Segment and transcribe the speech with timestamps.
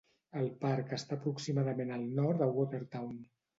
[0.39, 3.17] El parc està aproximadament al nord de Watertown.